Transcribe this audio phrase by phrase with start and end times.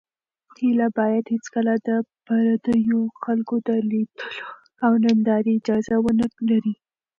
[0.59, 1.89] هیله باید هېڅکله د
[2.25, 4.43] پردیو خلکو د لیدلو
[4.85, 6.73] او نندارې اجازه ونه لري.